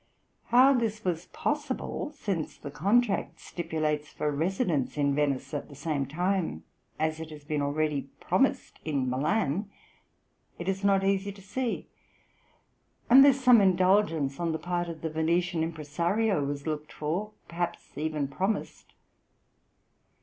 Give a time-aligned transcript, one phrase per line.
[0.45, 6.07] How this was possible, since the contract stipulates for residence in Venice at the same
[6.07, 6.63] time
[6.97, 9.69] as it had been already promised in Milan,
[10.57, 11.87] it is not easy to see,
[13.11, 18.27] unless some indulgence on the part of the Venetian impresario was looked for, perhaps even
[18.27, 18.95] promised.